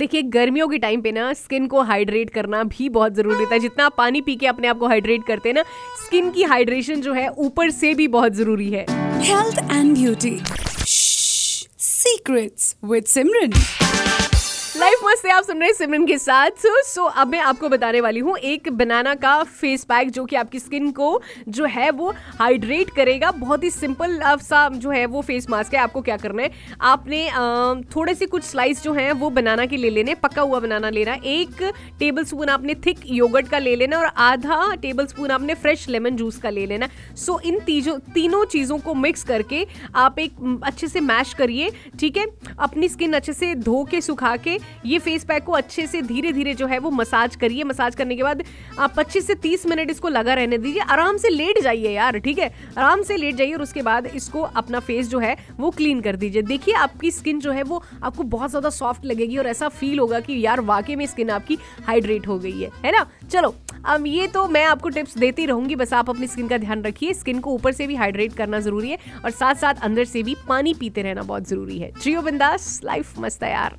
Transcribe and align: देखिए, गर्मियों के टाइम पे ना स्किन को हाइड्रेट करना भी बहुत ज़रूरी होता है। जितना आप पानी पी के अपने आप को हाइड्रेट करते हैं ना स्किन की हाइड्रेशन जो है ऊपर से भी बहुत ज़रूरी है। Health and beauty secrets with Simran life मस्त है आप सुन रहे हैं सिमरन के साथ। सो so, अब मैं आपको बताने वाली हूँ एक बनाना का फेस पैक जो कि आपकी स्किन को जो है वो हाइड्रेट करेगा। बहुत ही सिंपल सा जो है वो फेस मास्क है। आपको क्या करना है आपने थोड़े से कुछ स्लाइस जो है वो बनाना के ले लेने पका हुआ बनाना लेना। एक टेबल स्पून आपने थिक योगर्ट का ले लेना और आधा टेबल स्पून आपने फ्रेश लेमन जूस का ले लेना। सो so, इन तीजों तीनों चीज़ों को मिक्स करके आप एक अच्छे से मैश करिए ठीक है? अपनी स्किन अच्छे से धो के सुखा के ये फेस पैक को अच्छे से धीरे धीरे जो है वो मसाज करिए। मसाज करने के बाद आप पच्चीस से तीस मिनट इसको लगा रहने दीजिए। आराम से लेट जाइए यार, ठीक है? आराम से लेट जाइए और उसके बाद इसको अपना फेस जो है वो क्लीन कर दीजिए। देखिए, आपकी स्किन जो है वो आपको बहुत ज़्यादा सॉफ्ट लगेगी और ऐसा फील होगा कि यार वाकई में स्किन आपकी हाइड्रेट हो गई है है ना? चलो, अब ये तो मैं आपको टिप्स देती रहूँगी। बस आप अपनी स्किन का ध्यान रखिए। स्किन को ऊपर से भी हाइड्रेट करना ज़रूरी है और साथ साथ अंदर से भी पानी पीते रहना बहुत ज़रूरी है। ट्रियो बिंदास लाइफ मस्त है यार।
देखिए, 0.00 0.22
गर्मियों 0.24 0.66
के 0.68 0.78
टाइम 0.78 1.00
पे 1.02 1.10
ना 1.12 1.32
स्किन 1.32 1.66
को 1.66 1.80
हाइड्रेट 1.82 2.28
करना 2.30 2.62
भी 2.64 2.88
बहुत 2.88 3.14
ज़रूरी 3.14 3.36
होता 3.36 3.54
है। 3.54 3.60
जितना 3.60 3.84
आप 3.86 3.94
पानी 3.98 4.20
पी 4.20 4.34
के 4.36 4.46
अपने 4.46 4.68
आप 4.68 4.78
को 4.78 4.86
हाइड्रेट 4.88 5.24
करते 5.26 5.48
हैं 5.48 5.54
ना 5.54 5.62
स्किन 6.04 6.30
की 6.30 6.42
हाइड्रेशन 6.42 7.00
जो 7.00 7.12
है 7.14 7.28
ऊपर 7.38 7.70
से 7.70 7.92
भी 7.94 8.06
बहुत 8.08 8.32
ज़रूरी 8.32 8.70
है। 8.70 8.84
Health 9.22 9.58
and 9.72 9.94
beauty 9.94 10.38
secrets 11.80 12.74
with 12.84 13.04
Simran 13.06 13.52
life 14.78 15.00
मस्त 15.04 15.24
है 15.26 15.32
आप 15.32 15.44
सुन 15.44 15.58
रहे 15.58 15.68
हैं 15.68 15.74
सिमरन 15.74 16.04
के 16.06 16.16
साथ। 16.18 16.50
सो 16.58 16.68
so, 16.84 17.12
अब 17.16 17.28
मैं 17.28 17.38
आपको 17.40 17.68
बताने 17.68 18.00
वाली 18.00 18.20
हूँ 18.20 18.36
एक 18.38 18.68
बनाना 18.72 19.14
का 19.14 19.42
फेस 19.44 19.84
पैक 19.84 20.10
जो 20.10 20.24
कि 20.24 20.36
आपकी 20.36 20.58
स्किन 20.58 20.90
को 20.90 21.20
जो 21.48 21.64
है 21.66 21.90
वो 21.90 22.10
हाइड्रेट 22.38 22.90
करेगा। 22.96 23.30
बहुत 23.30 23.64
ही 23.64 23.70
सिंपल 23.70 24.20
सा 24.42 24.68
जो 24.68 24.90
है 24.90 25.04
वो 25.06 25.22
फेस 25.22 25.48
मास्क 25.50 25.74
है। 25.74 25.80
आपको 25.80 26.00
क्या 26.00 26.16
करना 26.16 26.42
है 26.42 26.50
आपने 26.80 27.26
थोड़े 27.94 28.14
से 28.14 28.26
कुछ 28.26 28.44
स्लाइस 28.44 28.82
जो 28.82 28.92
है 28.92 29.10
वो 29.14 29.30
बनाना 29.30 29.66
के 29.66 29.76
ले 29.76 29.90
लेने 29.90 30.14
पका 30.16 30.42
हुआ 30.42 30.60
बनाना 30.60 30.90
लेना। 30.90 31.16
एक 31.24 31.62
टेबल 31.98 32.24
स्पून 32.24 32.48
आपने 32.48 32.74
थिक 32.86 33.00
योगर्ट 33.06 33.48
का 33.48 33.58
ले 33.58 33.74
लेना 33.76 33.98
और 33.98 34.06
आधा 34.06 34.74
टेबल 34.82 35.06
स्पून 35.06 35.30
आपने 35.30 35.54
फ्रेश 35.56 35.88
लेमन 35.88 36.16
जूस 36.16 36.38
का 36.38 36.50
ले 36.50 36.66
लेना। 36.66 36.88
सो 37.16 37.32
so, 37.32 37.40
इन 37.42 37.58
तीजों 37.60 37.98
तीनों 38.14 38.44
चीज़ों 38.46 38.78
को 38.78 38.94
मिक्स 38.96 39.24
करके 39.24 39.66
आप 39.96 40.18
एक 40.18 40.62
अच्छे 40.64 40.88
से 40.88 41.00
मैश 41.02 41.34
करिए 41.34 41.72
ठीक 42.00 42.16
है? 42.16 42.26
अपनी 42.60 42.88
स्किन 42.88 43.12
अच्छे 43.12 43.32
से 43.32 43.54
धो 43.56 43.84
के 43.90 44.00
सुखा 44.00 44.36
के 44.38 44.58
ये 44.86 44.98
फेस 44.98 45.24
पैक 45.24 45.44
को 45.44 45.52
अच्छे 45.52 45.86
से 45.86 46.02
धीरे 46.02 46.32
धीरे 46.32 46.54
जो 46.54 46.66
है 46.66 46.78
वो 46.78 46.90
मसाज 46.92 47.36
करिए। 47.36 47.64
मसाज 47.64 47.94
करने 47.94 48.16
के 48.16 48.22
बाद 48.22 48.42
आप 48.78 48.94
पच्चीस 48.96 49.26
से 49.26 49.34
तीस 49.36 49.66
मिनट 49.66 49.90
इसको 49.90 50.08
लगा 50.08 50.34
रहने 50.34 50.58
दीजिए। 50.58 50.82
आराम 50.82 51.16
से 51.16 51.28
लेट 51.28 51.60
जाइए 51.62 51.90
यार, 51.90 52.18
ठीक 52.18 52.38
है? 52.38 52.50
आराम 52.78 53.02
से 53.02 53.16
लेट 53.16 53.34
जाइए 53.34 53.52
और 53.52 53.62
उसके 53.62 53.82
बाद 53.82 54.06
इसको 54.08 54.40
अपना 54.40 54.80
फेस 54.80 55.08
जो 55.08 55.18
है 55.18 55.36
वो 55.58 55.70
क्लीन 55.72 56.00
कर 56.00 56.16
दीजिए। 56.16 56.42
देखिए, 56.44 56.74
आपकी 56.76 57.10
स्किन 57.10 57.40
जो 57.40 57.52
है 57.52 57.62
वो 57.64 57.82
आपको 58.02 58.22
बहुत 58.24 58.50
ज़्यादा 58.50 58.70
सॉफ्ट 58.70 59.04
लगेगी 59.04 59.36
और 59.36 59.46
ऐसा 59.48 59.68
फील 59.70 59.98
होगा 59.98 60.20
कि 60.20 60.40
यार 60.40 60.60
वाकई 60.62 60.96
में 60.96 61.06
स्किन 61.06 61.30
आपकी 61.30 61.58
हाइड्रेट 61.86 62.28
हो 62.28 62.38
गई 62.38 62.60
है 62.60 62.70
है 62.84 62.92
ना? 62.92 63.06
चलो, 63.30 63.54
अब 63.86 64.06
ये 64.06 64.26
तो 64.26 64.46
मैं 64.48 64.64
आपको 64.66 64.88
टिप्स 64.88 65.18
देती 65.18 65.46
रहूँगी। 65.46 65.76
बस 65.76 65.92
आप 65.92 66.10
अपनी 66.10 66.26
स्किन 66.26 66.48
का 66.48 66.58
ध्यान 66.58 66.82
रखिए। 66.82 67.14
स्किन 67.14 67.40
को 67.40 67.50
ऊपर 67.50 67.72
से 67.72 67.86
भी 67.86 67.94
हाइड्रेट 67.96 68.32
करना 68.36 68.60
ज़रूरी 68.60 68.90
है 68.90 68.98
और 69.24 69.30
साथ 69.32 69.54
साथ 69.56 69.82
अंदर 69.82 70.04
से 70.04 70.22
भी 70.22 70.36
पानी 70.48 70.74
पीते 70.74 71.02
रहना 71.02 71.22
बहुत 71.24 71.48
ज़रूरी 71.48 71.78
है। 71.78 71.90
ट्रियो 71.92 72.22
बिंदास 72.22 72.80
लाइफ 72.84 73.18
मस्त 73.18 73.42
है 73.42 73.52
यार। 73.52 73.76